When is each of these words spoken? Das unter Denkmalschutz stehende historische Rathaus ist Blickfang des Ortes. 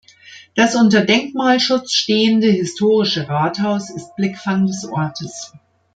Das 0.55 0.75
unter 0.75 1.05
Denkmalschutz 1.05 1.91
stehende 1.93 2.47
historische 2.47 3.29
Rathaus 3.29 3.91
ist 3.91 4.15
Blickfang 4.15 4.65
des 4.65 4.83
Ortes. 4.85 5.53